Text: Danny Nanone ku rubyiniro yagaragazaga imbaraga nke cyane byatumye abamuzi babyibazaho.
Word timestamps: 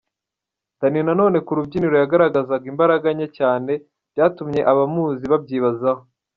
Danny 0.79 1.01
Nanone 1.07 1.37
ku 1.45 1.51
rubyiniro 1.57 1.95
yagaragazaga 2.01 2.65
imbaraga 2.73 3.07
nke 3.15 3.27
cyane 3.37 3.71
byatumye 4.11 4.59
abamuzi 4.71 5.25
babyibazaho. 5.31 6.01